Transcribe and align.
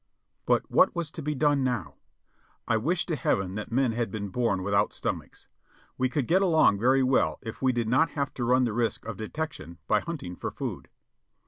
But 0.47 0.63
what 0.71 0.95
was 0.95 1.11
to 1.11 1.21
be 1.21 1.35
done 1.35 1.63
now? 1.63 1.93
I 2.67 2.75
wished 2.75 3.07
to 3.09 3.15
heaven 3.15 3.53
that 3.53 3.71
men 3.71 3.91
had 3.91 4.09
been 4.09 4.29
born 4.29 4.63
without 4.63 4.93
stomachs. 4.93 5.47
We 5.95 6.09
could 6.09 6.25
get 6.25 6.41
along 6.41 6.79
very 6.79 7.03
well 7.03 7.37
if 7.43 7.61
we 7.61 7.71
did 7.71 7.87
not 7.87 8.09
have 8.13 8.33
to 8.33 8.43
run 8.43 8.63
the 8.63 8.73
risk 8.73 9.05
of 9.05 9.15
detection 9.17 9.77
by 9.85 9.99
hunting 9.99 10.35
for 10.35 10.49
food. 10.49 10.87